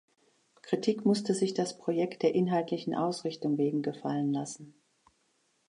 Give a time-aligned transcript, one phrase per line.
[0.63, 4.73] Kritik musste sich das Projekt der inhaltlichen Ausrichtung wegen gefallen lassen.